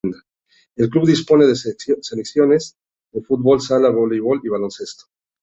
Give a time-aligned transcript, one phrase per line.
[0.77, 2.75] El club dispone de secciones
[3.11, 5.05] de fútbol sala, voleibol y baloncesto.